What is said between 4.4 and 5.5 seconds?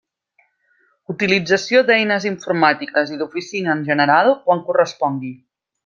quan correspongui.